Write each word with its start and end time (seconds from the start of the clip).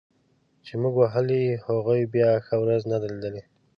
چي 0.65 0.73
موږ 0.81 0.93
وهلي 0.97 1.41
هغوی 1.65 2.01
بیا 2.13 2.29
ښه 2.45 2.55
ورځ 2.63 2.81
نه 2.91 2.97
ده 3.01 3.07
لیدلې 3.13 3.43